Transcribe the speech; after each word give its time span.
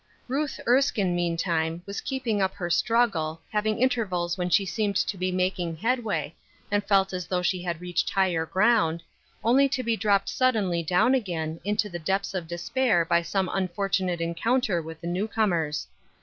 !UTH 0.27 0.59
Erskine, 0.67 1.15
meantime, 1.15 1.83
was 1.85 2.01
keeping 2.01 2.41
up 2.41 2.55
her 2.55 2.71
struggle, 2.71 3.39
having 3.51 3.77
intervals 3.79 4.35
when 4.35 4.49
she 4.49 4.65
seemed 4.65 4.95
to 4.95 5.15
be 5.15 5.31
making 5.31 5.75
headway, 5.77 6.33
and 6.71 6.83
felt 6.85 7.13
as 7.13 7.27
though 7.27 7.43
she 7.43 7.61
had 7.61 7.79
reached 7.79 8.09
higher 8.09 8.43
ground, 8.47 9.03
only 9.43 9.69
to 9.69 9.83
be 9.83 9.95
dropped 9.95 10.27
suddenly 10.27 10.81
down 10.81 11.13
again, 11.13 11.59
into 11.63 11.87
the 11.87 11.99
depths 11.99 12.33
of 12.33 12.47
despair 12.47 13.05
by 13.05 13.21
some 13.21 13.47
unfortunate 13.53 14.21
encounter 14.21 14.81
with 14.81 14.99
the 15.01 15.07
new 15.07 15.27
comers. 15.27 15.85